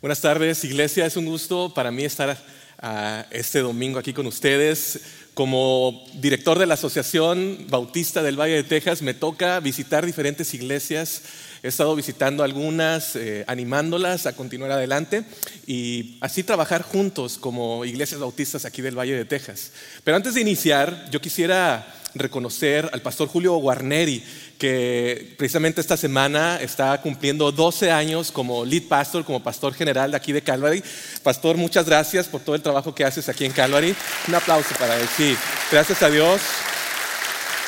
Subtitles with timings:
[0.00, 1.06] Buenas tardes, iglesia.
[1.06, 2.38] Es un gusto para mí estar
[2.78, 5.00] ah, este domingo aquí con ustedes.
[5.34, 11.22] Como director de la Asociación Bautista del Valle de Texas, me toca visitar diferentes iglesias.
[11.64, 15.24] He estado visitando algunas, eh, animándolas a continuar adelante
[15.66, 19.72] y así trabajar juntos como iglesias bautistas aquí del Valle de Texas.
[20.04, 24.22] Pero antes de iniciar, yo quisiera reconocer al pastor Julio Guarneri,
[24.58, 30.16] que precisamente esta semana está cumpliendo 12 años como lead pastor, como pastor general de
[30.16, 30.82] aquí de Calvary.
[31.22, 33.94] Pastor, muchas gracias por todo el trabajo que haces aquí en Calvary.
[34.26, 35.36] Un aplauso para él, sí.
[35.70, 36.40] Gracias a Dios.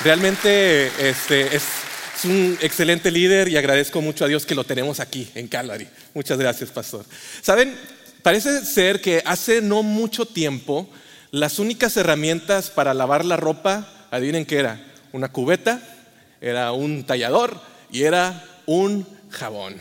[0.02, 1.64] Realmente este, es,
[2.17, 5.89] es un excelente líder y agradezco mucho a Dios que lo tenemos aquí en Calvary.
[6.14, 7.05] Muchas gracias, pastor.
[7.42, 7.77] Saben,
[8.23, 10.89] parece ser que hace no mucho tiempo
[11.30, 14.80] las únicas herramientas para lavar la ropa, adivinen qué era,
[15.12, 15.80] una cubeta
[16.41, 17.60] era un tallador
[17.91, 19.80] y era un jabón.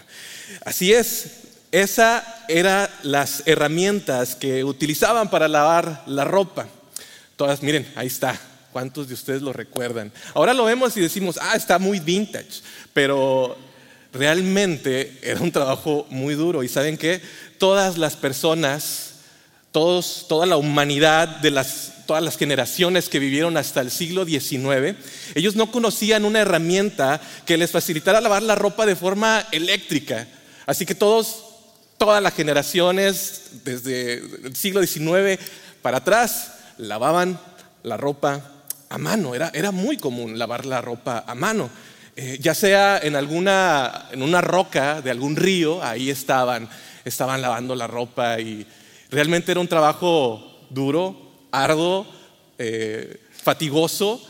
[0.66, 6.68] Así es, esas eran las herramientas que utilizaban para lavar la ropa.
[7.36, 8.40] Todas, miren, ahí está.
[8.72, 10.12] ¿Cuántos de ustedes lo recuerdan?
[10.34, 12.62] Ahora lo vemos y decimos, ah, está muy vintage,
[12.94, 13.58] pero
[14.14, 16.64] realmente era un trabajo muy duro.
[16.64, 17.22] ¿Y saben qué?
[17.58, 19.09] Todas las personas
[19.72, 24.98] todos, toda la humanidad de las, todas las generaciones que vivieron hasta el siglo XIX,
[25.36, 30.28] ellos no conocían una herramienta que les facilitara lavar la ropa de forma eléctrica.
[30.66, 31.46] Así que todos,
[31.98, 35.40] todas las generaciones, desde el siglo XIX
[35.82, 37.40] para atrás, lavaban
[37.84, 38.42] la ropa
[38.90, 39.36] a mano.
[39.36, 41.70] Era, era muy común lavar la ropa a mano.
[42.16, 46.68] Eh, ya sea en alguna, en una roca de algún río, ahí estaban,
[47.06, 48.66] estaban lavando la ropa y
[49.12, 52.06] Realmente era un trabajo duro, arduo,
[52.60, 54.24] eh, fatigoso.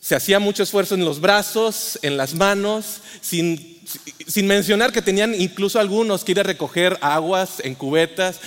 [0.00, 3.78] Se hacía mucho esfuerzo en los brazos, en las manos, sin,
[4.26, 8.40] sin mencionar que tenían incluso algunos que ir a recoger aguas en cubetas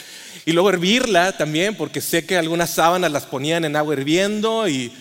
[0.45, 4.91] y luego hervirla también, porque sé que algunas sábanas las ponían en agua hirviendo y,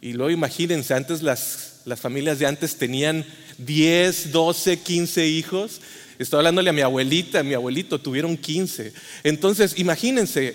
[0.00, 3.26] y luego imagínense, antes las, las familias de antes tenían
[3.58, 5.80] 10, 12, 15 hijos
[6.18, 8.92] Estoy hablándole a mi abuelita, a mi abuelito, tuvieron 15.
[9.22, 10.54] Entonces, imagínense,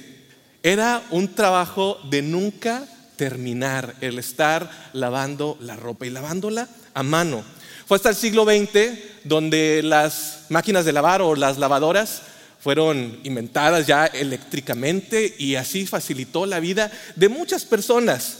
[0.61, 2.85] era un trabajo de nunca
[3.15, 7.43] terminar el estar lavando la ropa y lavándola a mano.
[7.87, 12.21] Fue hasta el siglo XX donde las máquinas de lavar o las lavadoras
[12.59, 18.37] fueron inventadas ya eléctricamente y así facilitó la vida de muchas personas.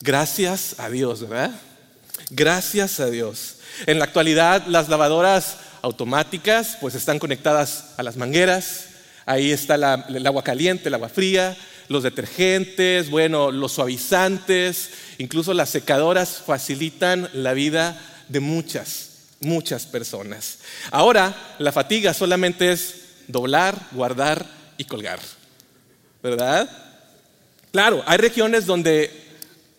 [0.00, 1.52] Gracias a Dios, ¿verdad?
[2.30, 3.56] Gracias a Dios.
[3.86, 8.86] En la actualidad las lavadoras automáticas, pues están conectadas a las mangueras,
[9.26, 9.74] ahí está
[10.08, 11.56] el agua caliente, el agua fría,
[11.88, 20.58] los detergentes, bueno, los suavizantes, incluso las secadoras facilitan la vida de muchas, muchas personas.
[20.90, 22.94] Ahora, la fatiga solamente es
[23.26, 24.46] doblar, guardar
[24.78, 25.18] y colgar,
[26.22, 26.70] ¿verdad?
[27.72, 29.29] Claro, hay regiones donde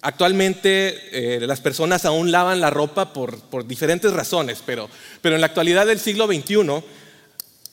[0.02, 4.90] Actualmente eh, las personas aún lavan la ropa por, diferentes razones, pero,
[5.22, 6.84] pero en la actualidad del siglo XXI,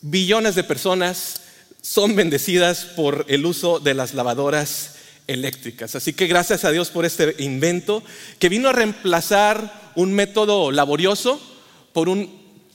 [0.03, 1.41] billones de personas
[1.81, 4.97] son bendecidas por el uso de las lavadoras
[5.27, 5.95] eléctricas.
[5.95, 8.03] Así que gracias a Dios por este invento
[8.39, 11.41] que vino a reemplazar un método laborioso
[11.95, 12.31] por un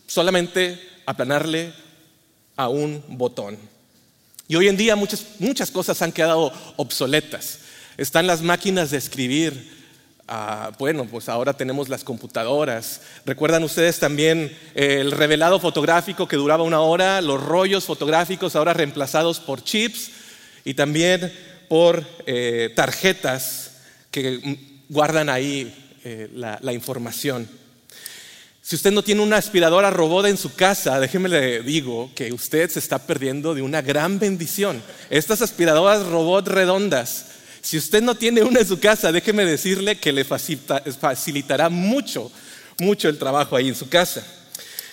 [0.07, 1.73] solamente aplanarle
[2.55, 3.57] a un botón.
[4.47, 7.59] Y hoy en día muchas, muchas cosas han quedado obsoletas.
[7.97, 9.83] Están las máquinas de escribir.
[10.27, 13.01] Ah, bueno, pues ahora tenemos las computadoras.
[13.25, 17.21] ¿Recuerdan ustedes también el revelado fotográfico que duraba una hora?
[17.21, 20.09] Los rollos fotográficos ahora reemplazados por chips
[20.65, 21.31] y también
[21.69, 23.73] por eh, tarjetas
[24.09, 24.57] que
[24.89, 27.47] guardan ahí eh, la, la información.
[28.61, 32.69] Si usted no tiene una aspiradora robot en su casa, déjeme le digo que usted
[32.69, 34.81] se está perdiendo de una gran bendición.
[35.09, 37.32] Estas aspiradoras robot redondas
[37.63, 42.29] si usted no tiene una en su casa, déjeme decirle que le facilitará mucho,
[42.77, 44.21] mucho el trabajo ahí en su casa.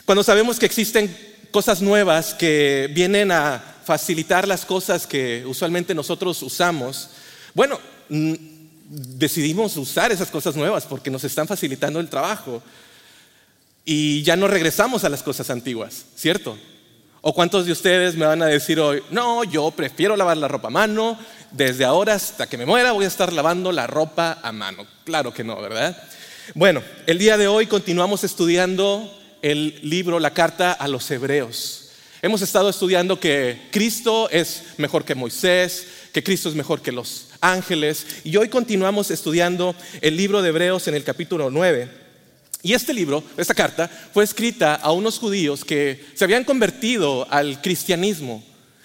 [0.04, 1.14] Cuando sabemos que existen
[1.50, 7.10] cosas nuevas que vienen a facilitar las cosas que usualmente nosotros usamos,
[7.54, 8.34] bueno, mm,
[8.88, 12.62] decidimos usar esas cosas nuevas porque nos están facilitando el trabajo
[13.84, 16.56] y ya no regresamos a las cosas antiguas, ¿cierto?
[17.22, 20.68] ¿O cuántos de ustedes me van a decir hoy, no, yo prefiero lavar la ropa
[20.68, 21.18] a mano,
[21.50, 24.86] desde ahora hasta que me muera voy a estar lavando la ropa a mano?
[25.04, 26.02] Claro que no, ¿verdad?
[26.54, 31.90] Bueno, el día de hoy continuamos estudiando el libro, la carta a los hebreos.
[32.22, 37.26] Hemos estado estudiando que Cristo es mejor que Moisés, que Cristo es mejor que los
[37.42, 41.99] ángeles, y hoy continuamos estudiando el libro de Hebreos en el capítulo 9.
[42.62, 47.62] Y este libro, esta carta, fue escrita a unos judíos que se habían convertido al
[47.62, 48.44] cristianismo.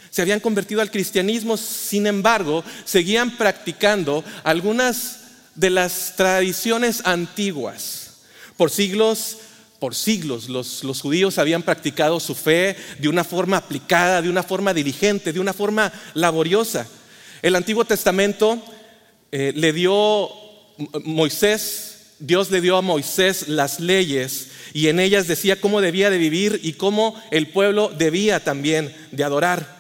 [0.09, 5.19] Se habían convertido al cristianismo, sin embargo, seguían practicando algunas
[5.55, 8.13] de las tradiciones antiguas.
[8.55, 9.39] Por siglos,
[9.79, 14.73] por siglos, los, judíos habían practicado su fe de una forma aplicada, de una forma
[14.73, 16.87] diligente, de una forma laboriosa.
[17.41, 18.63] El Antiguo Testamento
[19.31, 20.29] eh, le dio
[21.03, 26.17] Moisés, Dios le dio a Moisés las leyes y en ellas decía cómo debía de
[26.17, 29.75] vivir y cómo el pueblo debía también de adorar.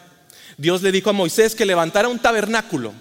[0.57, 2.93] Dios le dijo a Moisés que levantara un tabernáculo.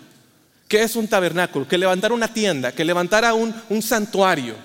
[0.69, 1.69] ¿Qué es un tabernáculo?
[1.69, 4.57] Que levantara una tienda, que levantara un, un santuario.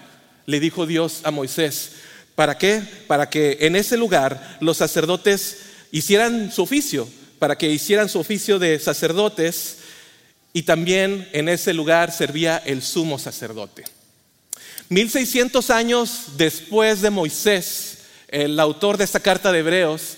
[0.45, 1.91] Le dijo Dios a Moisés.
[2.35, 2.81] ¿Para qué?
[3.07, 5.57] Para que en ese lugar los sacerdotes
[5.91, 7.07] hicieran su oficio,
[7.37, 9.79] para que hicieran su oficio de sacerdotes
[10.53, 13.83] y también en ese lugar servía el sumo sacerdote.
[14.87, 17.97] 1600 años después de Moisés,
[18.29, 20.17] el autor de esta carta de Hebreos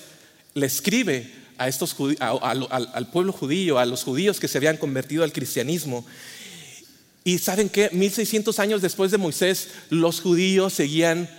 [0.54, 5.34] le escribe a estos, al, pueblo judío, a los judíos que se habían convertido al
[5.34, 6.06] cristianismo.
[7.24, 11.30] Y saben que 1600 años después de Moisés, los judíos seguían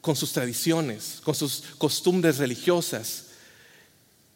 [0.00, 3.26] con sus tradiciones, con sus costumbres religiosas.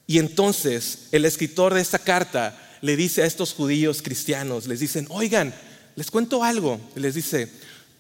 [0.07, 5.07] Y entonces el escritor de esta carta le dice a estos judíos cristianos, les dicen,
[5.11, 5.53] oigan,
[5.97, 6.81] les cuento algo.
[6.95, 7.51] Les dice,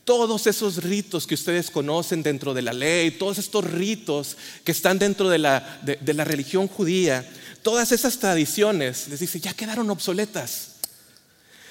[0.06, 5.00] todos esos ritos que ustedes conocen dentro de la ley, todos estos ritos que están
[5.00, 7.28] dentro de la, de, la religión judía,
[7.62, 10.76] todas esas tradiciones, les dice, ya quedaron obsoletas.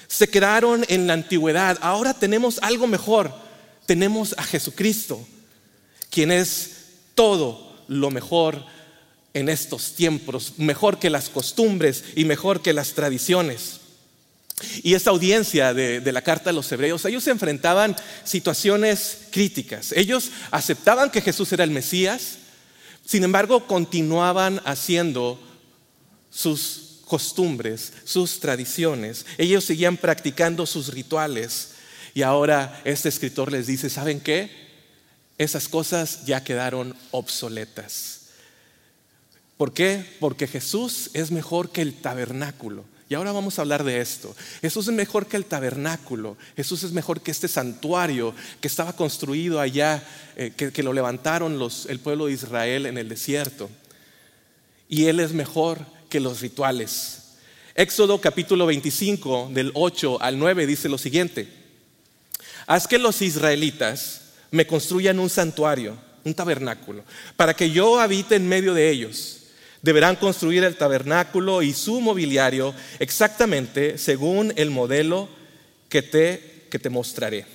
[0.06, 1.78] Se quedaron en la antigüedad.
[1.80, 3.32] Ahora tenemos algo mejor.
[3.86, 5.26] Tenemos a Jesucristo,
[6.10, 6.72] quien es
[7.14, 8.66] todo lo mejor
[9.32, 13.80] en estos tiempos, mejor que las costumbres y mejor que las tradiciones.
[14.82, 17.94] Y esta audiencia de, la carta a los hebreos, ellos se enfrentaban
[18.24, 19.92] situaciones críticas.
[19.92, 22.38] Ellos aceptaban que Jesús era el Mesías,
[23.04, 25.38] sin embargo continuaban haciendo
[26.30, 29.26] sus costumbres, sus tradiciones.
[29.36, 31.72] Ellos seguían practicando sus rituales.
[32.14, 34.50] Y ahora este escritor les dice, ¿saben qué?
[35.36, 38.28] Esas cosas ya quedaron obsoletas.
[39.58, 40.16] ¿Por qué?
[40.18, 42.84] Porque Jesús es mejor que el tabernáculo.
[43.08, 44.34] Y ahora vamos a hablar de esto.
[44.60, 46.36] Jesús es mejor que el tabernáculo.
[46.56, 50.02] Jesús es mejor que este santuario que estaba construido allá,
[50.36, 53.70] eh, que, lo levantaron el pueblo de Israel en el desierto.
[54.88, 57.22] Y Él es mejor que los rituales.
[57.76, 61.48] Éxodo capítulo 25, del 8 al 9, dice lo siguiente.
[62.66, 67.04] Haz que los israelitas me construyan un santuario, un tabernáculo,
[67.36, 69.45] para que yo habite en medio de ellos
[69.86, 75.28] deberán construir el tabernáculo y su mobiliario exactamente según el modelo
[75.88, 77.46] que te, que te mostraré.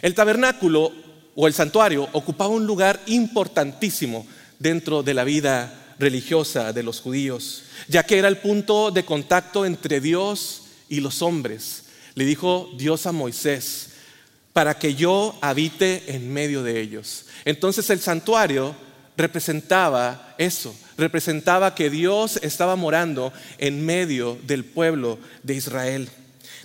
[0.00, 0.92] El tabernáculo
[1.34, 4.26] o el santuario ocupaba un lugar importantísimo
[4.58, 9.66] dentro de la vida religiosa de los judíos, ya que era el punto de contacto
[9.66, 11.84] entre Dios y los hombres.
[12.14, 13.90] Le dijo Dios a Moisés,
[14.54, 17.26] para que yo habite en medio de ellos.
[17.44, 18.74] Entonces el santuario
[19.16, 26.08] representaba eso, representaba que Dios estaba morando en medio del pueblo de Israel.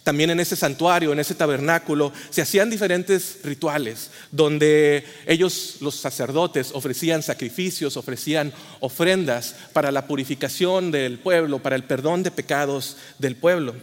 [0.04, 6.72] También en ese santuario, en ese tabernáculo, se hacían diferentes rituales donde ellos, los sacerdotes,
[6.74, 13.36] ofrecían sacrificios, ofrecían ofrendas para la purificación del pueblo, para el perdón de pecados del
[13.36, 13.76] pueblo.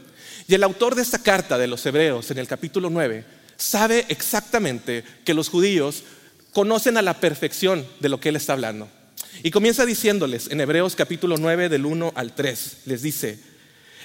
[0.48, 3.24] Y el autor de esta carta de los Hebreos, en el capítulo 9,
[3.56, 6.02] sabe exactamente que los judíos
[6.58, 8.88] conocen a la perfección de lo que él está hablando.
[9.44, 13.38] Y comienza diciéndoles en Hebreos capítulo 9 del 1 al 3, les dice,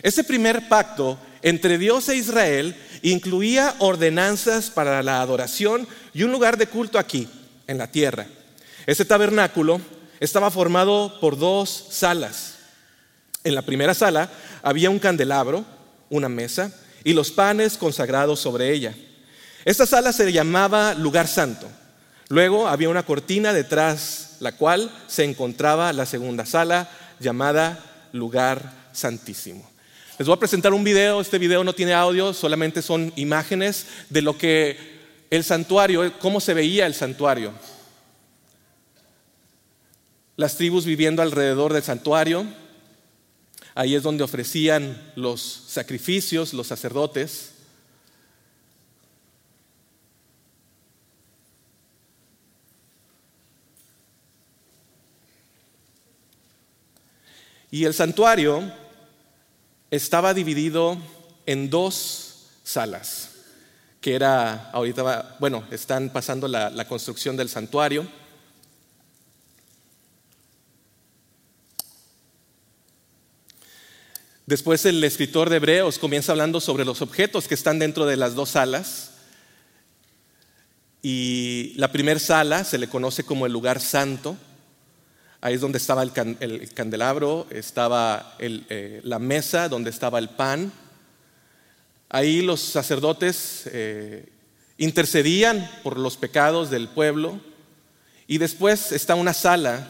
[0.04, 6.58] ese primer pacto entre Dios e Israel incluía ordenanzas para la adoración y un lugar
[6.58, 7.28] de culto aquí,
[7.66, 8.28] en la tierra.
[8.86, 9.82] Ese tabernáculo
[10.20, 12.58] estaba formado por dos salas.
[13.44, 14.30] En la primera sala
[14.62, 15.66] había un candelabro,
[16.12, 16.72] una mesa
[17.04, 18.94] y los panes consagrados sobre ella.
[19.66, 21.68] Esta sala se llamaba lugar santo.
[22.34, 29.70] Luego había una cortina detrás la cual se encontraba la segunda sala llamada lugar santísimo.
[30.18, 34.24] Les voy a presentar un video, este video no tiene audio, solamente son imágenes de
[34.24, 34.78] lo que
[35.30, 37.54] el santuario, cómo se veía el santuario.
[40.36, 42.48] Las tribus viviendo alrededor del santuario,
[43.76, 47.53] ahí es donde ofrecían los sacrificios, los sacerdotes.
[57.74, 58.72] Y el santuario
[59.90, 60.96] estaba dividido
[61.48, 63.32] en dos salas,
[64.00, 68.08] que era, ahorita, bueno, están pasando la, la construcción del santuario.
[74.46, 78.36] Después el escritor de Hebreos comienza hablando sobre los objetos que están dentro de las
[78.36, 79.14] dos salas.
[81.02, 84.38] Y la primera sala se le conoce como el lugar santo.
[85.44, 90.72] Ahí es donde estaba el, candelabro, estaba eh, la mesa donde estaba el pan.
[92.08, 94.30] Ahí los sacerdotes eh,
[94.78, 97.42] intercedían por los pecados del pueblo.
[98.26, 99.90] Y después está una sala,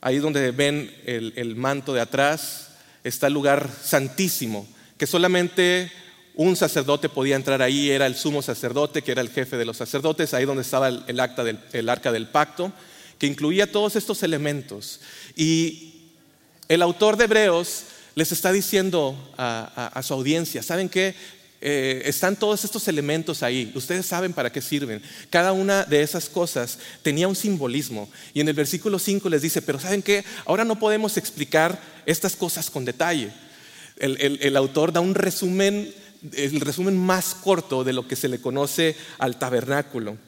[0.00, 2.70] ahí donde ven el manto de atrás,
[3.04, 5.92] está el lugar santísimo, que solamente
[6.34, 9.76] un sacerdote podía entrar ahí, era el sumo sacerdote, que era el jefe de los
[9.76, 12.72] sacerdotes, ahí donde estaba el, acta del, arca del pacto,
[13.22, 14.98] que incluía todos estos elementos.
[15.36, 15.92] Y
[16.66, 17.84] el autor de Hebreos
[18.16, 21.14] les está diciendo a su audiencia, ¿saben qué?
[21.60, 23.70] Eh, están todos estos elementos ahí.
[23.76, 25.00] Ustedes saben para qué sirven.
[25.30, 28.10] Cada una de esas cosas tenía un simbolismo.
[28.34, 30.24] Y en el versículo 5 les dice, pero ¿saben qué?
[30.44, 33.30] Ahora no podemos explicar estas cosas con detalle.
[33.98, 35.94] El, autor da un resumen,
[36.32, 40.18] el resumen más corto de lo que se le conoce al tabernáculo.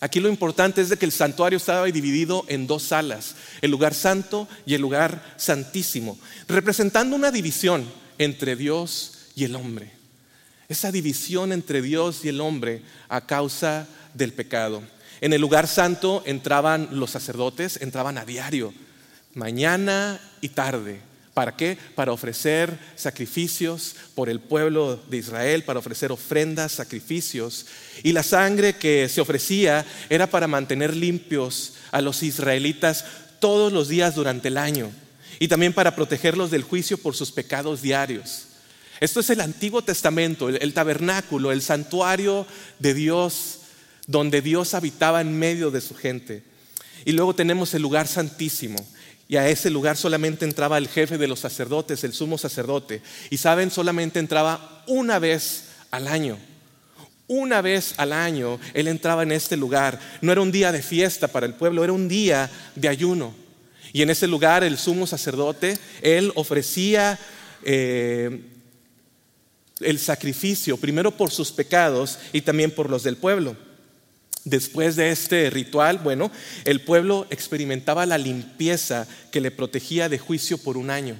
[0.00, 3.94] Aquí lo importante es de que el santuario estaba dividido en dos salas, el lugar
[3.94, 7.84] santo y el lugar santísimo, representando una división
[8.18, 10.00] entre Dios y el hombre
[10.70, 14.82] esa división entre Dios y el hombre a causa del pecado.
[15.20, 18.72] En el lugar santo entraban los sacerdotes, entraban a diario,
[19.34, 21.00] mañana y tarde.
[21.40, 21.78] ¿Para qué?
[21.94, 27.64] Para ofrecer sacrificios por el pueblo de Israel, para ofrecer ofrendas, sacrificios.
[28.02, 33.06] Y la sangre que se ofrecía era para mantener limpios a los israelitas
[33.38, 34.92] todos los días durante el año
[35.38, 38.48] y también para protegerlos del juicio por sus pecados diarios.
[39.00, 42.46] Esto es el Antiguo Testamento, el, tabernáculo, el santuario
[42.80, 43.60] de Dios,
[44.06, 46.42] donde Dios habitaba en medio de su gente.
[47.06, 48.76] Y luego tenemos el lugar santísimo.
[49.30, 53.00] Y a ese lugar solamente entraba el jefe de los sacerdotes, el sumo sacerdote.
[53.30, 56.36] Y saben, solamente entraba una vez al año.
[57.28, 60.00] Una vez al año él entraba en este lugar.
[60.20, 63.32] No era un día de fiesta para el pueblo, era un día de ayuno.
[63.92, 67.16] Y en ese lugar el sumo sacerdote, él ofrecía
[67.62, 68.40] eh,
[69.78, 73.56] el sacrificio, primero por sus pecados y también por los del pueblo.
[74.44, 76.30] Después de este ritual, bueno,
[76.64, 81.16] el pueblo experimentaba la limpieza que le protegía de juicio por un año.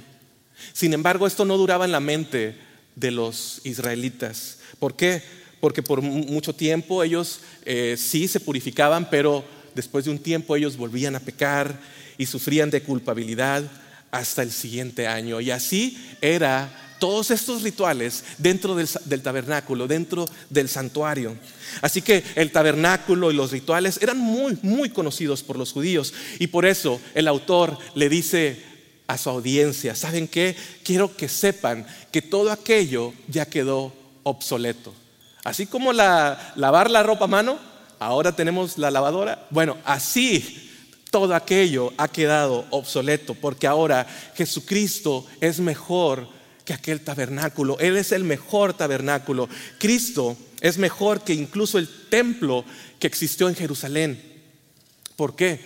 [0.73, 2.57] Sin embargo, esto no duraba en la mente
[2.97, 4.59] de los israelitas.
[4.79, 5.23] ¿Por qué?
[5.61, 10.77] Porque por mucho tiempo ellos eh, sí se purificaban, pero después de un tiempo ellos
[10.77, 11.79] volvían a pecar
[12.17, 13.65] y sufrían de culpabilidad
[14.11, 15.41] hasta el siguiente año.
[15.41, 21.37] Y así era todos estos rituales dentro del, tabernáculo, dentro del santuario.
[21.83, 26.15] Así que el tabernáculo y los rituales eran muy, muy conocidos por los judíos.
[26.39, 28.63] Y por eso el autor le dice
[29.09, 30.55] a su audiencia, ¿saben qué?
[30.85, 33.93] Quiero que sepan que todo aquello ya quedó
[34.23, 34.95] obsoleto.
[35.43, 37.59] Así como la, lavar la ropa a mano,
[37.99, 39.47] ahora tenemos la lavadora.
[39.51, 40.71] Bueno, así
[41.11, 46.29] todo aquello ha quedado obsoleto porque ahora Jesucristo es mejor
[46.71, 47.81] que aquel tabernáculo.
[47.81, 49.49] Él es el mejor tabernáculo.
[49.81, 52.65] Cristo es mejor que incluso el templo
[53.01, 54.23] que existió en Jerusalén.
[55.17, 55.59] ¿Por qué?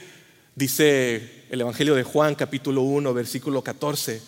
[0.55, 4.23] Dice el Evangelio de Juan capítulo 1 versículo 14.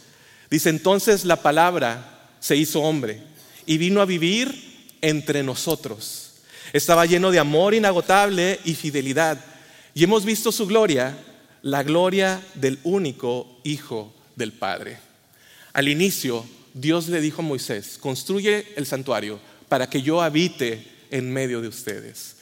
[0.50, 3.22] Dice entonces la palabra se hizo hombre
[3.64, 6.32] y vino a vivir entre nosotros.
[6.74, 9.42] Estaba lleno de amor inagotable y fidelidad.
[9.94, 11.16] Y hemos visto su gloria,
[11.62, 14.98] la gloria del único Hijo del Padre.
[15.72, 16.44] Al inicio
[16.76, 21.68] Dios le dijo a Moisés, construye el santuario para que yo habite en medio de
[21.68, 22.36] ustedes.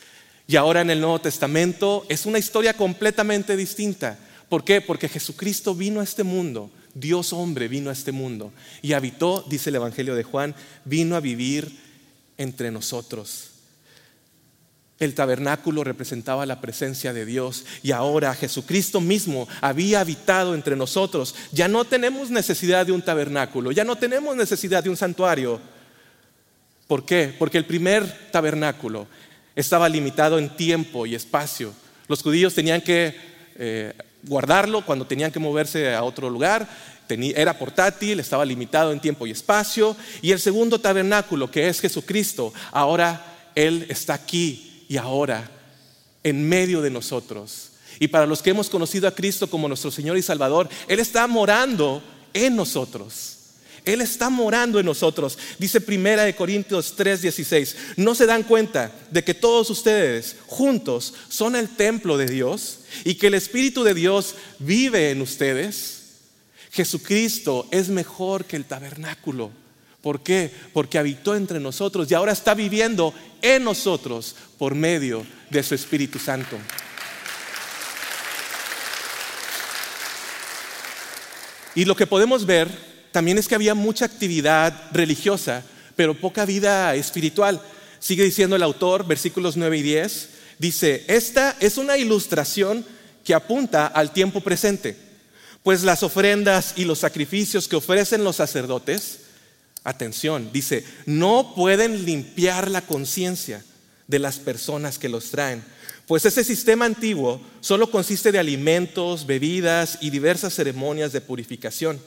[0.49, 4.19] Y ahora en el Nuevo Testamento es una historia completamente distinta.
[4.49, 4.81] ¿Por qué?
[4.81, 9.71] Porque Jesucristo vino a este mundo, Dios hombre vino a este mundo y habitó, dice
[9.71, 11.79] el Evangelio de Juan, vino a vivir
[12.37, 13.54] entre nosotros.
[15.01, 21.35] El tabernáculo representaba la presencia de Dios y ahora Jesucristo mismo había habitado entre nosotros.
[21.51, 25.61] Ya no tenemos necesidad de un tabernáculo, ya no tenemos necesidad de un santuario.
[26.87, 27.35] ¿Por qué?
[27.37, 29.09] Porque el primer tabernáculo
[29.57, 31.73] estaba limitado en tiempo y espacio.
[32.07, 33.17] Los judíos tenían que
[33.57, 36.69] eh, guardarlo cuando tenían que moverse a otro lugar.
[37.09, 39.97] era portátil, estaba limitado en tiempo y espacio.
[40.23, 45.51] Y el segundo tabernáculo, que es Jesucristo, ahora Él está aquí y ahora
[46.23, 47.71] en medio de nosotros.
[48.01, 51.27] Y para los que hemos conocido a Cristo como nuestro Señor y Salvador, Él está
[51.27, 53.35] morando en nosotros.
[53.85, 55.39] Él está morando en nosotros.
[55.59, 57.77] Dice Primera de Corintios 3:16.
[57.97, 63.17] ¿No se dan cuenta de que todos ustedes juntos son el templo de Dios y
[63.17, 66.01] que el Espíritu de Dios vive en ustedes?
[66.73, 69.53] Jesucristo es mejor que el tabernáculo.
[70.05, 70.51] ¿Por qué?
[70.75, 76.19] Porque habitó entre nosotros y ahora está viviendo en nosotros por medio de su Espíritu
[76.19, 76.59] Santo.
[81.75, 82.69] Y lo que podemos ver
[83.13, 85.63] también es que había mucha actividad religiosa,
[85.97, 87.63] pero poca vida espiritual.
[87.99, 92.85] Sigue diciendo el autor, versículos 9 y 10, dice, esta es una ilustración
[93.25, 94.99] que apunta al tiempo presente,
[95.63, 99.24] pues las ofrendas y los sacrificios que ofrecen los sacerdotes,
[99.85, 103.63] atención, dice, no pueden limpiar la conciencia
[104.09, 105.63] de las personas que los traen
[106.07, 111.99] pues ese sistema antiguo solo consiste de alimentos, bebidas y diversas ceremonias de purificación.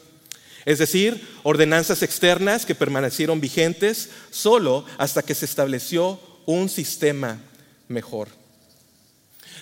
[0.64, 7.40] Es decir, ordenanzas externas que permanecieron vigentes solo hasta que se estableció un sistema
[7.88, 8.28] mejor.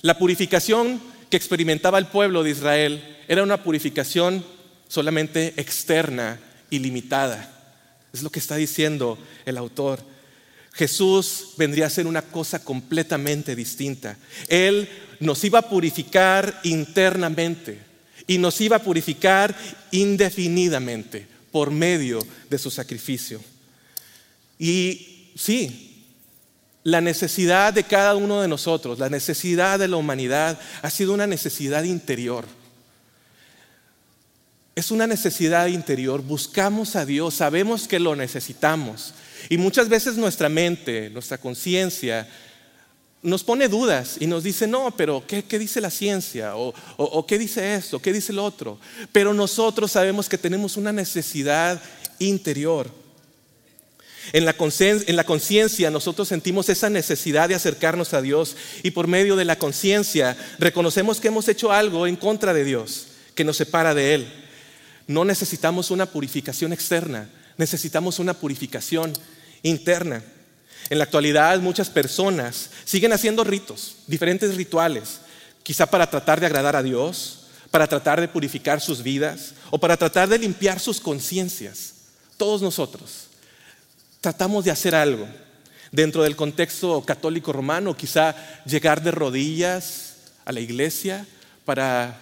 [0.03, 4.45] La purificación que experimentaba el pueblo de Israel era una purificación
[4.89, 7.56] solamente externa y limitada.
[8.17, 10.01] Es lo que está diciendo el autor.
[10.73, 14.17] Jesús vendría a ser una cosa completamente distinta.
[14.49, 14.89] Él
[15.21, 17.79] nos iba a purificar internamente
[18.27, 19.55] y nos iba a purificar
[19.91, 23.41] indefinidamente por medio de su sacrificio.
[24.59, 26.05] Y sí,
[26.85, 31.27] la necesidad de cada uno de nosotros, la necesidad de la humanidad ha sido una
[31.27, 32.47] necesidad interior.
[34.77, 36.21] Es una necesidad interior.
[36.21, 39.15] Buscamos a Dios, sabemos que lo necesitamos.
[39.49, 42.29] Y muchas veces nuestra mente, nuestra conciencia,
[43.23, 46.57] nos pone dudas y nos dice, no, pero ¿qué, dice la ciencia?
[46.57, 48.03] O, qué dice esto?
[48.03, 48.79] ¿Qué dice lo otro?
[49.13, 51.81] Pero nosotros sabemos que tenemos una necesidad
[52.19, 52.91] interior.
[54.35, 59.47] En la conciencia nosotros sentimos esa necesidad de acercarnos a Dios y por medio de
[59.47, 64.15] la conciencia reconocemos que hemos hecho algo en contra de Dios, que nos separa de
[64.15, 64.46] Él.
[65.07, 69.13] No necesitamos una purificación externa, necesitamos una purificación
[69.63, 70.23] interna.
[70.91, 75.21] En la actualidad muchas personas siguen haciendo ritos, diferentes rituales,
[75.63, 79.97] quizá para tratar de agradar a Dios, para tratar de purificar sus vidas o para
[79.97, 81.95] tratar de limpiar sus conciencias.
[82.37, 83.29] Todos nosotros
[84.21, 85.29] tratamos de hacer algo.
[85.93, 91.27] Dentro del contexto católico romano, quizá llegar de rodillas a la iglesia
[91.65, 92.19] para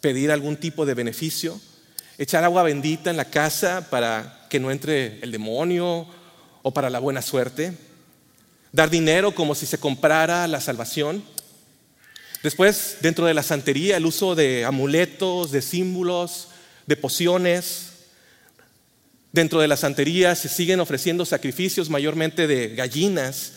[0.00, 1.60] pedir algún tipo de beneficio,
[2.18, 6.06] echar agua bendita en la casa para que no entre el demonio
[6.62, 7.76] o para la buena suerte,
[8.72, 11.22] dar dinero como si se comprara la salvación.
[12.42, 16.48] Después, dentro de la santería, el uso de amuletos, de símbolos,
[16.86, 17.92] de pociones.
[19.32, 23.52] Dentro de la santería se siguen ofreciendo sacrificios mayormente de gallinas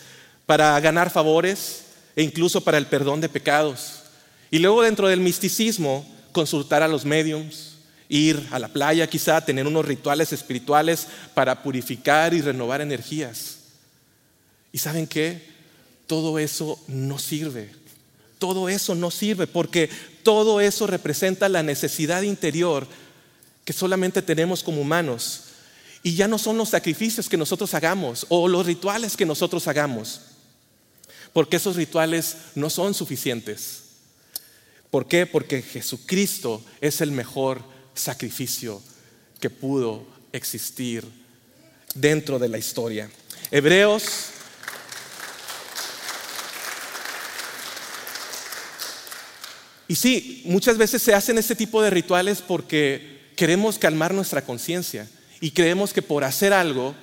[0.46, 1.84] para ganar favores
[2.16, 4.02] e incluso para el perdón de pecados.
[4.50, 7.69] Y luego dentro del misticismo, consultar a los mediums,
[8.10, 13.58] ir a la playa quizá, tener unos rituales espirituales para purificar y renovar energías.
[14.72, 15.48] ¿Y saben qué?
[16.08, 17.70] Todo eso no sirve.
[18.38, 19.88] Todo eso no sirve porque
[20.24, 22.86] todo eso representa la necesidad interior
[23.64, 25.44] que solamente tenemos como humanos.
[26.02, 30.22] Y ya no son los sacrificios que nosotros hagamos o los rituales que nosotros hagamos.
[31.32, 33.82] Porque esos rituales no son suficientes.
[34.90, 35.26] ¿Por qué?
[35.26, 37.62] Porque Jesucristo es el mejor
[38.00, 38.82] sacrificio
[39.38, 41.04] que pudo existir
[41.94, 43.10] dentro de la historia.
[43.50, 44.30] Hebreos
[49.90, 55.08] Y sí, muchas veces se hacen este tipo de rituales porque queremos calmar nuestra conciencia
[55.40, 56.94] y creemos que por hacer algo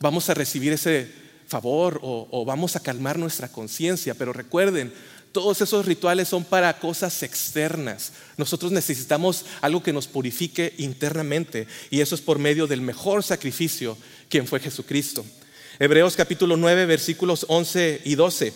[0.00, 1.06] vamos a recibir ese
[1.46, 4.14] favor o, o vamos a calmar nuestra conciencia.
[4.14, 4.90] Pero recuerden,
[5.34, 8.12] todos esos rituales son para cosas externas.
[8.36, 13.98] Nosotros necesitamos algo que nos purifique internamente y eso es por medio del mejor sacrificio,
[14.28, 15.26] quien fue Jesucristo.
[15.80, 18.52] Hebreos capítulo 9, versículos 11 y 12.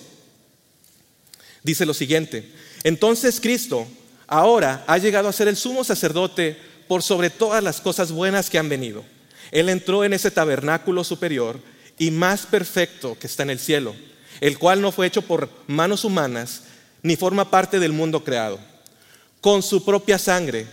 [1.64, 2.48] Dice lo siguiente,
[2.84, 3.88] entonces Cristo
[4.28, 8.58] ahora ha llegado a ser el sumo sacerdote por sobre todas las cosas buenas que
[8.58, 9.04] han venido.
[9.50, 11.60] Él entró en ese tabernáculo superior
[11.98, 13.96] y más perfecto que está en el cielo,
[14.40, 16.62] el cual no fue hecho por manos humanas,
[17.02, 18.58] ni forma parte del mundo creado.
[19.40, 20.66] Con su propia sangre,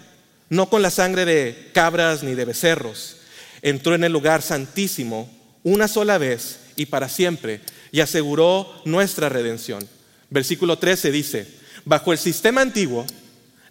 [0.50, 3.18] no con la sangre de cabras ni de becerros,
[3.62, 5.30] entró en el lugar santísimo
[5.64, 9.88] una sola vez y para siempre y aseguró nuestra redención.
[10.30, 11.48] Versículo 13 dice,
[11.86, 13.06] bajo el sistema antiguo,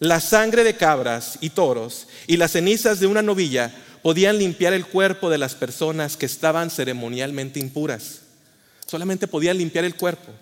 [0.01, 4.87] la sangre de cabras y toros y las cenizas de una novilla podían limpiar el
[4.87, 8.24] cuerpo de las personas que estaban ceremonialmente impuras.
[8.87, 10.33] Solamente podían limpiar el cuerpo.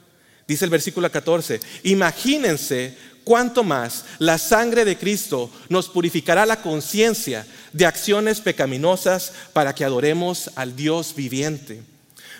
[0.46, 7.46] Dice el versículo 14, imagínense cuánto más la sangre de Cristo nos purificará la conciencia
[7.72, 11.82] de acciones pecaminosas para que adoremos al Dios viviente.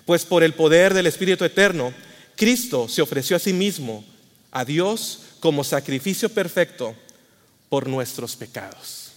[0.05, 1.95] Pues por el poder del Espíritu Eterno,
[2.37, 4.05] Cristo se ofreció a sí mismo,
[4.51, 6.95] a Dios, como sacrificio perfecto
[7.69, 9.12] por nuestros pecados.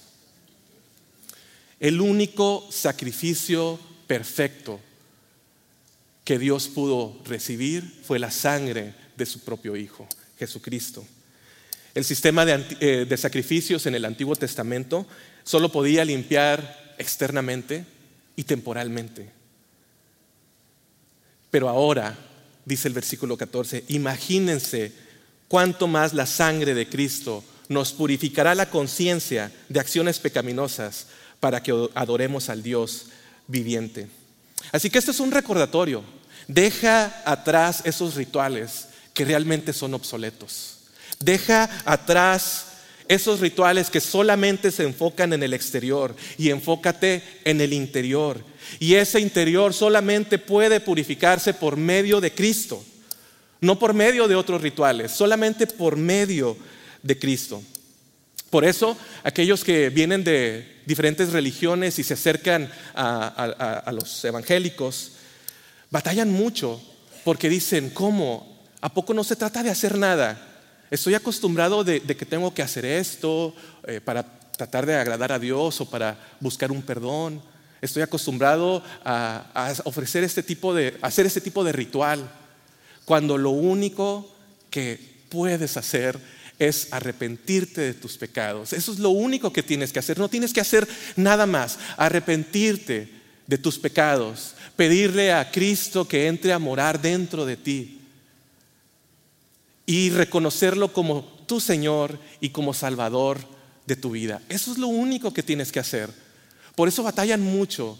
[1.79, 4.79] El único sacrificio perfecto
[6.25, 10.07] que Dios pudo recibir fue la sangre de su propio Hijo,
[10.37, 11.05] Jesucristo.
[11.93, 15.07] El sistema de, eh, de, sacrificios en el Antiguo Testamento
[15.43, 17.85] solo podía limpiar externamente
[18.35, 19.29] y temporalmente.
[21.51, 22.17] Pero ahora,
[22.65, 24.91] dice el versículo 14, imagínense
[25.47, 31.07] cuánto más la sangre de Cristo nos purificará la conciencia de acciones pecaminosas
[31.39, 33.07] para que adoremos al Dios
[33.47, 34.09] viviente.
[34.71, 36.03] Así que esto es un recordatorio.
[36.47, 40.77] Deja atrás esos rituales que realmente son obsoletos.
[41.19, 42.67] Deja atrás
[43.07, 48.43] esos rituales que solamente se enfocan en el exterior y enfócate en el interior.
[48.79, 52.83] Y ese interior solamente puede purificarse por medio de Cristo,
[53.61, 56.57] no por medio de otros rituales, solamente por medio
[57.03, 57.61] de Cristo.
[58.55, 65.11] Por eso, aquellos que vienen de diferentes religiones y se acercan a, los evangélicos,
[65.91, 66.81] batallan mucho
[67.25, 68.63] porque dicen, ¿cómo?
[68.79, 70.39] ¿A poco no se trata de hacer nada?
[70.89, 73.53] Estoy acostumbrado de, que tengo que hacer esto
[73.85, 77.41] eh, para tratar de agradar a Dios o para buscar un perdón.
[77.81, 82.31] Estoy acostumbrado a, ofrecer este tipo de, hacer este tipo de ritual,
[83.03, 84.33] cuando lo único
[84.69, 86.17] que puedes hacer
[86.59, 88.73] es arrepentirte de tus pecados.
[88.73, 90.17] Eso es lo único que tienes que hacer.
[90.17, 91.77] No tienes que hacer nada más.
[91.97, 93.09] Arrepentirte
[93.47, 94.55] de tus pecados.
[94.75, 98.01] Pedirle a Cristo que entre a morar dentro de ti
[99.85, 103.39] y reconocerlo como tu Señor y como Salvador
[103.85, 104.41] de tu vida.
[104.49, 106.09] Eso es lo único que tienes que hacer.
[106.75, 107.97] Por eso batallan mucho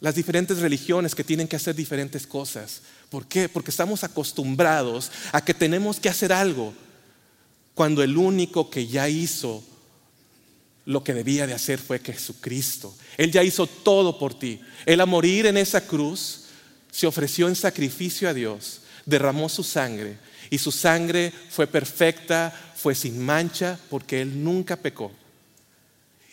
[0.00, 2.82] las diferentes religiones que tienen que hacer diferentes cosas.
[3.08, 3.48] ¿Por qué?
[3.48, 6.74] Porque estamos acostumbrados a que tenemos que hacer algo
[7.74, 9.62] cuando el único que ya hizo
[10.84, 12.94] lo que debía de hacer fue Jesucristo.
[13.16, 14.60] Él ya hizo todo por ti.
[14.84, 16.44] Él a morir en esa cruz
[16.90, 20.18] se ofreció en sacrificio a Dios, derramó su sangre
[20.50, 25.10] y su sangre fue perfecta, fue sin mancha, porque Él nunca pecó.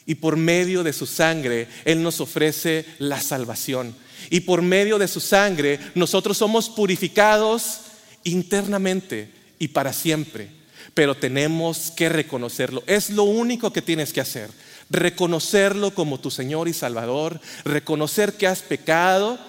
[0.06, 3.96] Y por medio de su sangre, Él nos ofrece la salvación.
[4.30, 7.80] Y por medio de su sangre, nosotros somos purificados
[8.26, 10.59] internamente y para siempre.
[11.00, 12.84] Pero tenemos que reconocerlo.
[12.86, 14.50] Es lo único que tienes que hacer.
[14.90, 17.40] Reconocerlo como tu Señor y Salvador.
[17.64, 19.40] Reconocer que has pecado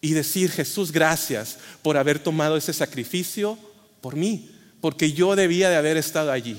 [0.00, 3.58] y decir, Jesús, gracias por haber tomado ese sacrificio
[4.00, 6.56] por mí, porque yo debía de haber estado allí.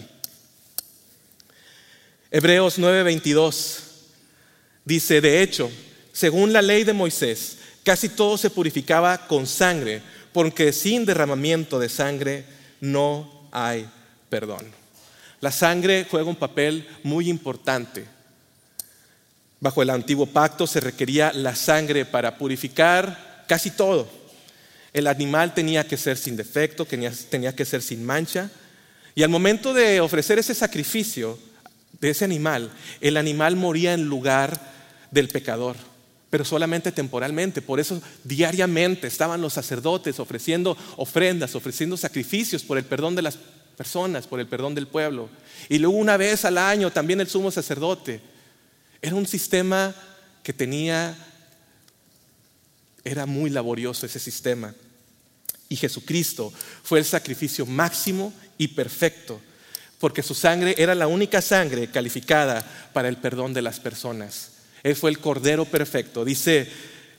[2.29, 3.77] Hebreos 9:22
[4.83, 5.71] dice, de hecho,
[6.11, 10.01] según la ley de Moisés, casi todo se purificaba con sangre,
[10.33, 12.43] porque sin derramamiento de sangre
[12.81, 13.87] no hay
[14.29, 14.65] perdón.
[15.41, 18.05] La sangre juega un papel muy importante.
[19.59, 24.09] Bajo el antiguo pacto se requería la sangre para purificar casi todo.
[24.91, 28.49] El animal tenía que ser sin defecto, tenía, que ser sin mancha.
[29.15, 31.37] Y al momento de ofrecer ese sacrificio
[31.99, 34.59] de ese animal, el animal moría en lugar
[35.11, 35.75] del pecador,
[36.33, 37.61] pero solamente temporalmente.
[37.61, 43.37] Por eso diariamente estaban los sacerdotes ofreciendo ofrendas, ofreciendo sacrificios por el perdón de las
[43.77, 45.29] personas, por el perdón del pueblo.
[45.69, 48.19] Y luego una vez al año también el sumo sacerdote.
[48.99, 49.93] Era un sistema
[50.41, 51.15] que tenía
[53.03, 54.73] era muy laborioso ese sistema.
[55.69, 59.39] Y Jesucristo fue el sacrificio máximo y perfecto,
[59.99, 64.52] porque su sangre era la única sangre calificada para el perdón de las personas.
[64.83, 66.25] Él fue el Cordero perfecto.
[66.25, 66.69] Dice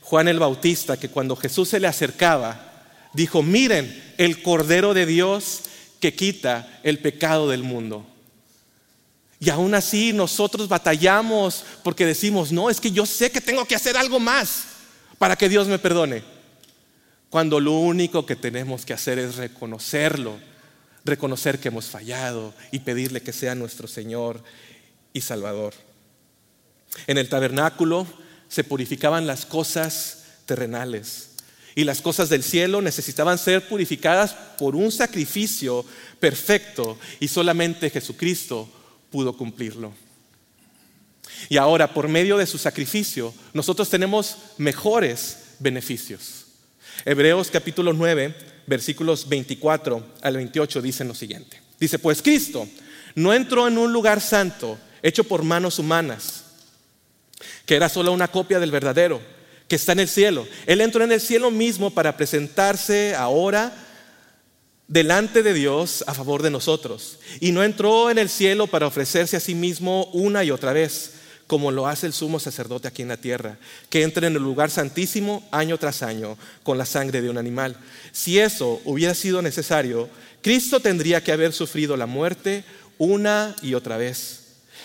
[0.01, 5.61] Juan el Bautista que cuando Jesús se le acercaba, dijo, miren el Cordero de Dios
[5.99, 8.05] que quita el pecado del mundo.
[9.39, 13.75] Y aún así nosotros batallamos porque decimos, no, es que yo sé que tengo que
[13.75, 14.65] hacer algo más
[15.17, 16.23] para que Dios me perdone.
[17.29, 20.37] Cuando lo único que tenemos que hacer es reconocerlo,
[21.03, 24.41] reconocer que hemos fallado y pedirle que sea nuestro Señor
[25.11, 25.73] y Salvador.
[27.07, 28.07] En el tabernáculo
[28.47, 31.31] se purificaban las cosas terrenales
[31.75, 35.85] y las cosas del cielo necesitaban ser purificadas por un sacrificio
[36.19, 38.69] perfecto y solamente Jesucristo
[39.11, 39.93] pudo cumplirlo.
[41.49, 46.45] Y ahora, por medio de su sacrificio, nosotros tenemos mejores beneficios.
[47.03, 48.33] Hebreos capítulo 9,
[48.67, 51.61] versículos 24 al 28 dicen lo siguiente.
[51.77, 52.67] Dice, pues Cristo
[53.15, 56.44] no entró en un lugar santo hecho por manos humanas,
[57.65, 59.21] que era solo una copia del verdadero,
[59.67, 60.47] que está en el cielo.
[60.65, 63.73] Él entró en el cielo mismo para presentarse ahora
[64.87, 67.19] delante de Dios a favor de nosotros.
[67.39, 71.13] Y no entró en el cielo para ofrecerse a sí mismo una y otra vez,
[71.47, 73.57] como lo hace el sumo sacerdote aquí en la tierra,
[73.89, 77.77] que entra en el lugar santísimo año tras año con la sangre de un animal.
[78.11, 80.09] Si eso hubiera sido necesario,
[80.41, 82.63] Cristo tendría que haber sufrido la muerte
[82.97, 84.41] una y otra vez,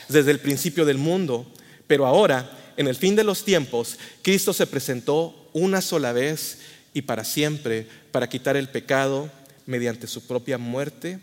[0.09, 1.47] desde el principio del mundo.
[1.91, 6.59] Pero ahora, en el fin de los tiempos, Cristo se presentó una sola vez
[6.95, 9.29] y para siempre para quitar el pecado
[9.67, 11.19] mediante su propia muerte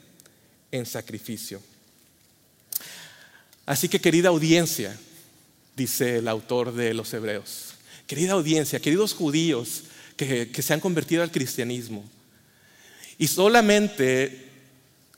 [0.69, 1.61] en sacrificio.
[3.65, 4.99] Así que querida audiencia,
[5.77, 7.75] dice el autor de los Hebreos,
[8.05, 9.83] querida audiencia, queridos judíos
[10.17, 12.03] que, se han convertido al cristianismo,
[13.17, 14.49] y solamente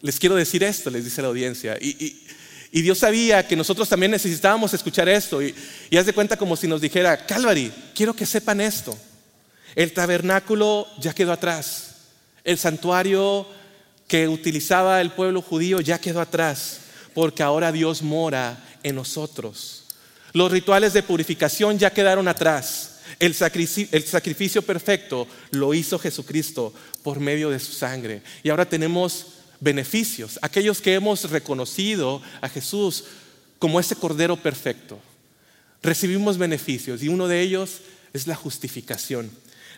[0.02, 2.22] les quiero decir esto, les dice la audiencia, y,
[2.72, 5.56] Dios sabía que nosotros también necesitábamos escuchar esto, y,
[5.90, 8.98] y haz de cuenta como si nos dijera, Calvary, quiero que sepan esto,
[9.76, 11.96] el tabernáculo ya quedó atrás.
[12.44, 13.48] El santuario
[14.08, 16.80] que utilizaba el pueblo judío ya quedó atrás,
[17.14, 19.86] porque ahora Dios mora en nosotros.
[20.34, 23.00] Los rituales de purificación ya quedaron atrás.
[23.20, 28.22] El sacrificio, perfecto lo hizo Jesucristo por medio de su sangre.
[28.44, 29.28] Y ahora tenemos
[29.60, 33.06] beneficios, aquellos que hemos reconocido a Jesús
[33.58, 35.00] como ese Cordero perfecto.
[35.82, 37.82] Recibimos beneficios y uno de ellos
[38.14, 39.30] es la justificación.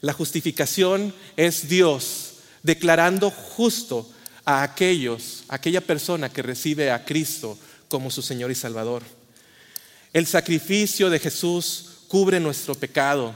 [0.02, 4.10] La justificación es Dios declarando justo
[4.46, 9.04] a aquellos, aquella persona que recibe a Cristo como su Señor y Salvador.
[10.14, 13.34] El sacrificio de Jesús cubre nuestro pecado,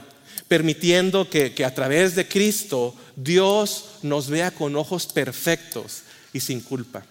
[0.47, 6.03] permitiendo que, que, a través de Cristo Dios nos vea con ojos perfectos
[6.35, 7.01] y sin culpa.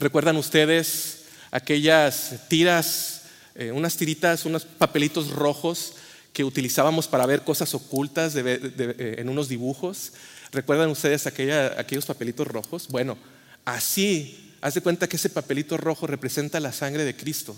[0.00, 3.22] ¿Recuerdan ustedes aquellas tiras,
[3.54, 5.92] eh, unas tiritas, unos papelitos rojos
[6.32, 10.12] que utilizábamos para ver cosas ocultas eh, en unos dibujos?
[10.50, 12.88] ¿Recuerdan ustedes aquellos papelitos rojos?
[12.88, 13.16] Bueno,
[13.64, 17.56] así, haz de cuenta que ese papelito rojo representa la sangre de Cristo.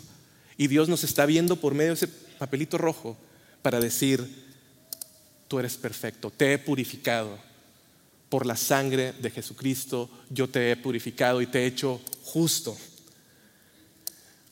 [0.59, 3.17] Y Dios nos está viendo por medio de ese papelito rojo
[3.63, 4.45] para decir,
[5.49, 7.39] tú eres perfecto, te he purificado.
[8.29, 12.77] Por la sangre de Jesucristo yo te he purificado y te he hecho justo.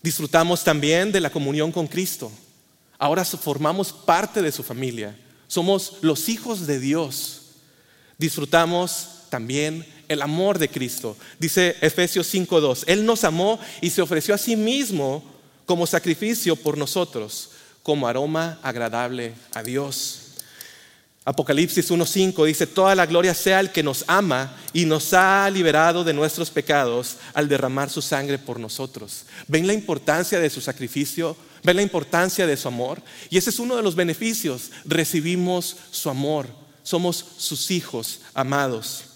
[0.02, 2.30] Disfrutamos también de la comunión con Cristo.
[2.98, 5.16] Ahora formamos parte de su familia.
[5.48, 7.44] Somos los hijos de Dios
[8.18, 11.16] disfrutamos también el amor de Cristo.
[11.38, 15.24] Dice Efesios 5.2, Él nos amó y se ofreció a sí mismo
[15.66, 17.50] como sacrificio por nosotros,
[17.82, 20.20] como aroma agradable a Dios.
[21.24, 26.04] Apocalipsis 1.5 dice, toda la gloria sea al que nos ama y nos ha liberado
[26.04, 29.24] de nuestros pecados al derramar su sangre por nosotros.
[29.48, 31.36] ¿Ven la importancia de su sacrificio?
[31.62, 33.00] ¿Ven la importancia de su amor?
[33.30, 34.70] Y ese es uno de los beneficios.
[34.84, 39.06] Recibimos su amor somos sus hijos amados.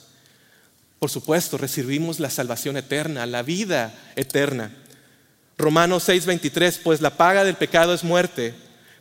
[0.98, 4.74] Por supuesto, recibimos la salvación eterna, la vida eterna.
[5.56, 8.54] Romanos 6:23, pues la paga del pecado es muerte,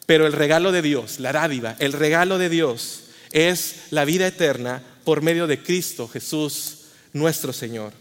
[0.08, 4.82] pero el regalo de Dios, la dádiva, el regalo de Dios es la vida eterna
[5.04, 7.92] por medio de Cristo Jesús, nuestro Señor.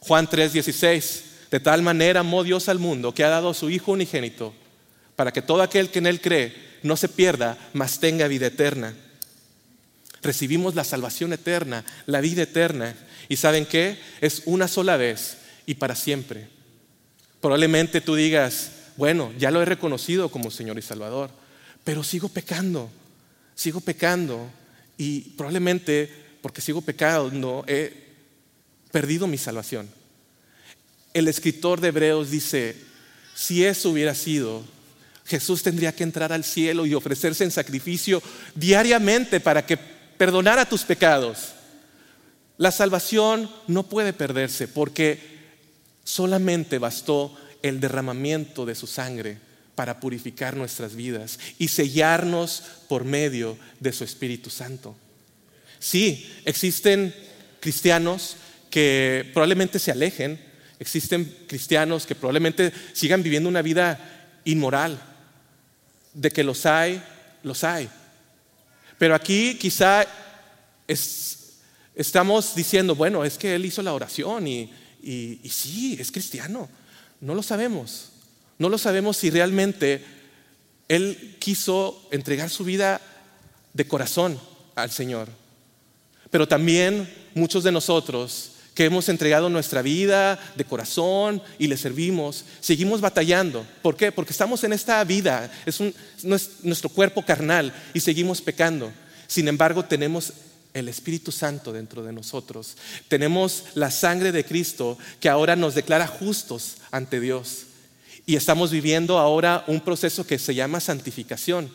[0.00, 3.92] Juan 3:16, de tal manera amó Dios al mundo que ha dado a su Hijo
[3.92, 4.54] unigénito,
[5.16, 8.94] para que todo aquel que en Él cree no se pierda, mas tenga vida eterna.
[10.22, 12.94] Recibimos la salvación eterna, la vida eterna.
[13.28, 13.98] ¿Y saben qué?
[14.22, 16.48] Es una sola vez y para siempre.
[17.42, 21.39] Probablemente tú digas, bueno, ya lo he reconocido como Señor y Salvador,
[21.84, 22.90] pero sigo pecando,
[23.54, 24.50] sigo pecando
[24.96, 26.10] y probablemente
[26.42, 28.10] porque sigo pecando he
[28.90, 29.88] perdido mi salvación.
[31.12, 32.76] El escritor de Hebreos dice,
[33.34, 34.64] si eso hubiera sido,
[35.26, 38.22] Jesús tendría que entrar al cielo y ofrecerse en sacrificio
[38.54, 39.76] diariamente para que
[40.58, 41.54] a tus pecados.
[42.58, 45.18] La salvación no puede perderse porque
[46.04, 49.49] solamente bastó el derramamiento de su sangre
[49.80, 54.94] para purificar nuestras vidas y sellarnos por medio de su Espíritu Santo.
[55.78, 57.14] Sí, existen
[57.60, 58.36] cristianos
[58.68, 60.38] que probablemente se alejen,
[60.78, 65.00] existen cristianos que probablemente sigan viviendo una vida inmoral.
[66.12, 67.02] De que los hay,
[67.42, 67.88] los hay.
[68.98, 70.04] Pero aquí quizá
[71.94, 74.70] estamos diciendo, bueno, es que él hizo la oración y,
[75.02, 76.68] y sí, es cristiano.
[77.22, 78.10] No lo sabemos.
[78.60, 80.04] No lo sabemos si realmente
[80.86, 83.00] Él quiso entregar su vida
[83.72, 84.38] de corazón
[84.74, 85.28] al Señor.
[86.30, 92.44] Pero también muchos de nosotros que hemos entregado nuestra vida de corazón y le servimos,
[92.60, 93.66] seguimos batallando.
[93.80, 94.12] ¿Por qué?
[94.12, 95.80] Porque estamos en esta vida, es,
[96.62, 98.92] nuestro cuerpo carnal y seguimos pecando.
[99.26, 100.34] Sin embargo, tenemos
[100.74, 102.76] el Espíritu Santo dentro de nosotros.
[103.08, 107.64] Tenemos la sangre de Cristo que ahora nos declara justos ante Dios.
[108.30, 111.68] Y estamos viviendo ahora un proceso que se llama santificación,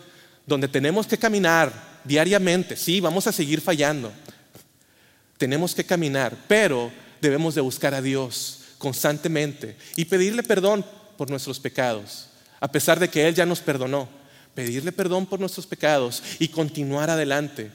[0.46, 2.78] donde tenemos que caminar diariamente.
[2.78, 4.10] Sí, vamos a seguir fallando.
[5.38, 10.86] Tenemos que caminar, pero debemos de buscar a Dios constantemente y pedirle perdón
[11.18, 12.28] por nuestros pecados,
[12.62, 14.08] a pesar de que Él ya nos perdonó.
[14.54, 17.70] Pedirle perdón por nuestros pecados y continuar adelante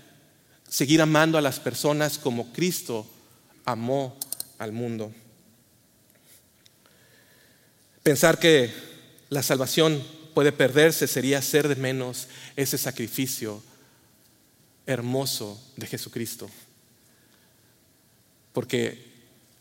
[0.71, 3.07] seguir amando a las personas como Cristo
[3.67, 4.17] amó
[4.59, 5.13] al mundo.
[8.03, 8.73] Pensar que
[9.29, 10.03] la salvación
[10.35, 13.63] puede perderse sería hacer de menos ese sacrificio
[14.87, 16.49] hermoso de Jesucristo.
[18.53, 19.11] Porque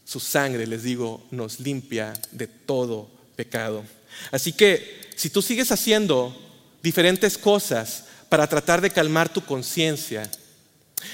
[0.05, 3.83] su sangre, les digo, nos limpia de todo pecado.
[4.31, 6.35] Así que si tú sigues haciendo
[6.81, 10.29] diferentes cosas para tratar de calmar tu conciencia,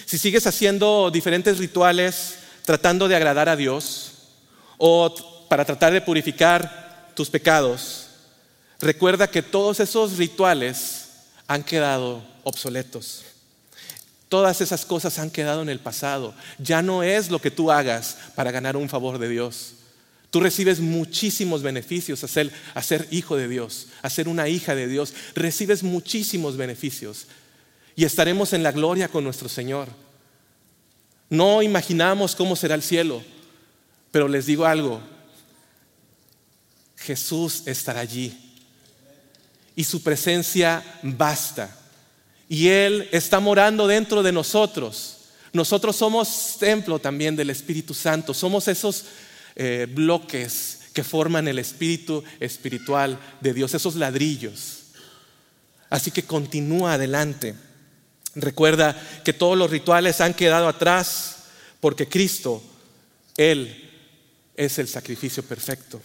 [0.06, 4.14] si sigues haciendo diferentes rituales tratando de agradar a Dios
[4.78, 6.85] o para tratar de purificar
[7.16, 8.08] tus pecados,
[8.80, 11.06] recuerda que todos esos rituales
[11.48, 13.24] han quedado obsoletos.
[14.30, 16.34] Todas esas cosas han quedado en el pasado.
[16.60, 19.74] Ya no es lo que tú hagas para ganar un favor de Dios.
[20.30, 22.52] Tú recibes muchísimos beneficios a ser,
[22.84, 25.14] ser, hijo de Dios, a ser una hija de Dios.
[25.36, 27.28] Recibes muchísimos beneficios
[27.96, 29.88] y estaremos en la gloria con nuestro Señor.
[31.30, 33.24] No imaginamos cómo será el cielo,
[34.12, 35.02] pero les digo algo,
[37.06, 38.36] Jesús estará allí
[39.76, 41.78] y su presencia basta.
[42.48, 45.18] Y Él está morando dentro de nosotros.
[45.54, 49.06] Nosotros somos templo también del Espíritu Santo, somos esos
[49.56, 54.80] eh, bloques que forman el espíritu espiritual de Dios, esos ladrillos.
[55.90, 57.56] Así que continúa adelante.
[58.34, 61.44] Recuerda que todos los rituales han quedado atrás
[61.80, 62.64] porque Cristo,
[63.38, 63.92] Él
[64.56, 66.02] es el sacrificio perfecto.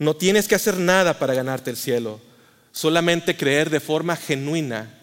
[0.00, 2.22] No tienes que hacer nada para ganarte el cielo,
[2.72, 4.98] solamente creer de forma genuina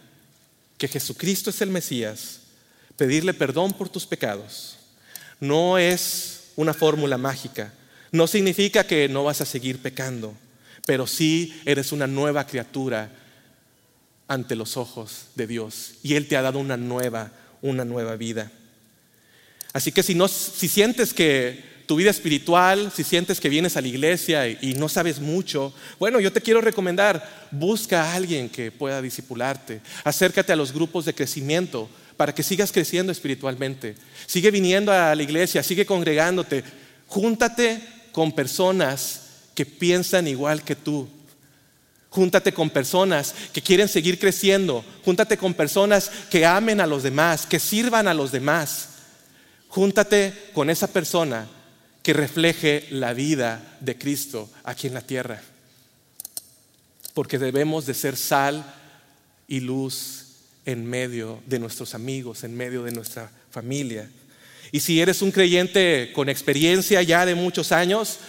[0.79, 2.39] que Jesucristo es el Mesías,
[2.95, 4.75] pedirle perdón por tus pecados.
[5.39, 7.71] No es una fórmula mágica,
[8.11, 10.33] no significa que no vas a seguir pecando,
[10.87, 13.11] pero sí eres una nueva criatura
[14.27, 17.31] ante los ojos de Dios y Él te ha dado una nueva,
[17.61, 18.51] una nueva vida.
[19.73, 23.81] Así que si, no, si sientes que tu vida espiritual, si sientes que vienes a
[23.81, 28.71] la iglesia y, no sabes mucho, bueno, yo te quiero recomendar, busca a alguien que
[28.71, 33.95] pueda discipularte, acércate a los grupos de crecimiento para que sigas creciendo espiritualmente.
[34.25, 36.61] Sigue viniendo a la iglesia, sigue congregándote,
[37.07, 39.21] júntate con personas
[39.55, 41.07] que piensan igual que tú,
[42.09, 44.83] Júntate con personas que quieren seguir creciendo.
[45.03, 48.89] Júntate con personas que amen a los demás, que sirvan a los demás.
[49.67, 51.47] Júntate con esa persona
[52.07, 55.41] que refleje la vida de Cristo aquí en la tierra.
[57.13, 58.63] Porque debemos de ser sal
[59.45, 60.27] y luz
[60.65, 64.09] en medio de nuestros amigos, en medio de nuestra familia.
[64.71, 68.19] Y si eres un creyente con experiencia ya de muchos años,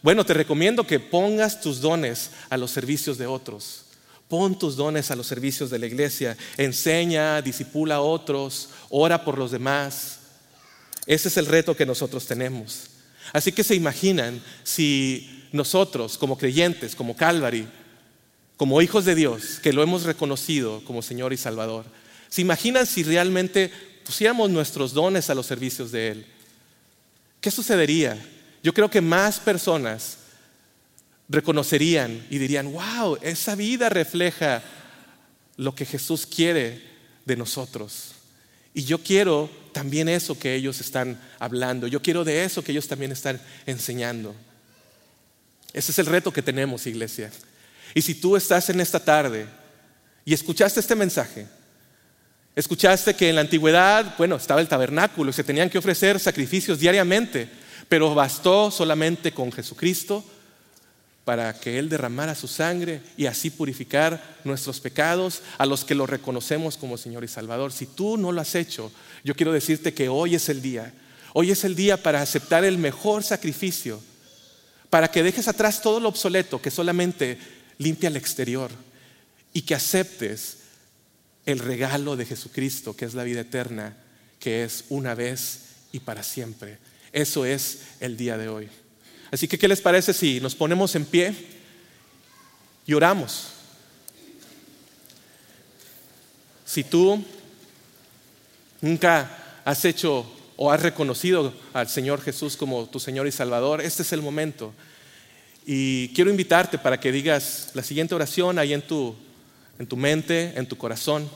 [0.00, 3.84] bueno, te recomiendo que pongas tus dones a los servicios de otros.
[4.28, 6.38] Pon tus dones a los servicios de la iglesia.
[6.56, 10.20] Enseña, disipula a otros, ora por los demás.
[11.04, 12.95] Ese es el reto que nosotros tenemos.
[13.32, 17.66] Así que se imaginan si nosotros, como creyentes, como Calvary,
[18.56, 21.84] como hijos de Dios, que lo hemos reconocido como Señor y Salvador,
[22.28, 23.70] se imaginan si realmente
[24.04, 26.26] pusiéramos nuestros dones a los servicios de Él.
[27.40, 28.18] ¿Qué sucedería?
[28.66, 30.18] yo creo que más personas
[31.28, 34.60] reconocerían y dirían, wow, esa vida refleja
[35.56, 36.82] lo que Jesús quiere
[37.24, 38.16] de nosotros.
[38.74, 42.88] Y yo quiero también eso que ellos están hablando, yo quiero de eso que ellos
[42.88, 44.34] también están enseñando.
[45.74, 47.30] Ese es el reto que tenemos, iglesia.
[47.92, 49.46] Y si tú estás en esta tarde
[50.24, 51.46] y escuchaste este mensaje,
[52.54, 56.78] escuchaste que en la antigüedad, bueno, estaba el tabernáculo y se tenían que ofrecer sacrificios
[56.78, 57.50] diariamente
[57.88, 60.24] pero bastó solamente con Jesucristo
[61.26, 66.06] para que Él derramara su sangre y así purificar nuestros pecados a los que lo
[66.06, 67.72] reconocemos como Señor y Salvador.
[67.72, 68.92] Si tú no lo has hecho,
[69.24, 70.94] yo quiero decirte que hoy es el día.
[71.32, 74.00] Hoy es el día para aceptar el mejor sacrificio,
[74.88, 77.38] para que dejes atrás todo lo obsoleto que solamente
[77.78, 78.70] limpia el exterior
[79.52, 80.58] y que aceptes
[81.44, 83.96] el regalo de Jesucristo, que es la vida eterna,
[84.38, 86.78] que es una vez y para siempre.
[87.12, 88.68] Eso es el día de hoy.
[89.36, 91.34] Así que, ¿qué les parece si nos ponemos en pie
[92.86, 93.48] y oramos?
[96.64, 97.22] Si tú
[98.80, 100.24] nunca has hecho
[100.56, 104.72] o has reconocido al Señor Jesús como tu Señor y Salvador, este es el momento.
[105.66, 109.14] Y quiero invitarte para que digas la siguiente oración ahí en tu,
[109.78, 111.28] en tu mente, en tu corazón,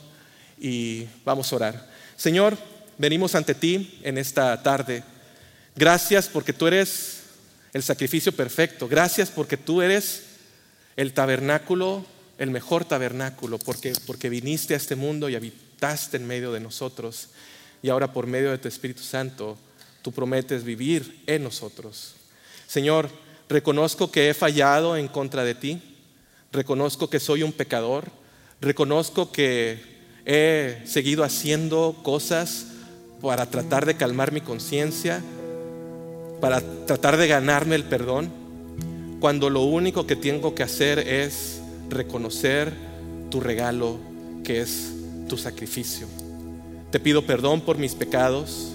[0.59, 1.91] y vamos a orar.
[2.17, 2.57] Señor,
[2.97, 5.05] venimos ante ti en esta tarde.
[5.77, 7.20] Gracias porque tú eres
[7.73, 8.89] el sacrificio perfecto.
[8.89, 10.25] Gracias porque tú eres
[10.97, 12.05] el tabernáculo,
[12.39, 17.29] el mejor tabernáculo, porque, porque viniste a este mundo y habitaste en medio de nosotros.
[17.83, 19.57] Y ahora por medio de tu Espíritu Santo,
[20.03, 22.15] tú prometes vivir en nosotros.
[22.67, 23.11] Señor,
[23.49, 25.83] reconozco que he fallado en contra de ti.
[26.53, 28.11] Reconozco que soy un pecador.
[28.61, 29.83] Reconozco que
[30.27, 32.67] he seguido haciendo cosas
[33.21, 35.23] para tratar de calmar mi conciencia,
[36.41, 38.31] para tratar de ganarme el perdón,
[39.21, 41.61] cuando lo único que tengo que hacer es
[41.91, 42.73] reconocer
[43.31, 43.99] tu regalo
[44.43, 44.93] que es
[45.29, 46.07] tu sacrificio.
[46.91, 48.73] Te pido perdón por mis pecados,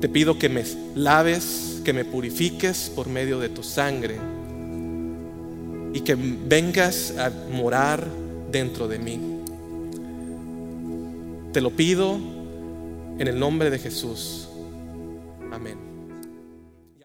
[0.00, 0.64] te pido que me
[0.96, 4.18] laves, que me purifiques por medio de tu sangre
[5.94, 8.06] y que vengas a morar
[8.50, 9.20] dentro de mí.
[11.52, 12.18] Te lo pido
[13.18, 14.48] en el nombre de Jesús.
[15.52, 15.91] Amén.